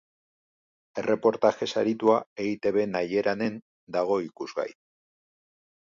[1.01, 3.61] Erreportaje saritua eitb nahieranen
[3.97, 4.71] dago ikusgai.